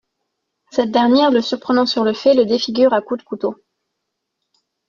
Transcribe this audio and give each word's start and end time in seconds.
Cette 0.71 0.89
dernière 0.89 1.29
le 1.29 1.41
surprenant 1.43 1.85
sur 1.85 2.03
le 2.03 2.13
fait 2.13 2.33
le 2.33 2.47
défigure 2.47 2.91
à 2.91 3.03
coup 3.03 3.17
de 3.17 3.21
couteaux. 3.21 3.57